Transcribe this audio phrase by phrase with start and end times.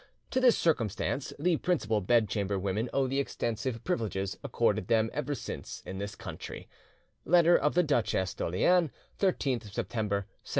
[0.31, 5.35] To this circumstance the principal bed chamber women owe the extensive privileges accorded them ever
[5.35, 6.67] since in this country"
[7.23, 10.25] (Letter of the Duchesse d'Orleans, 13th September 1713).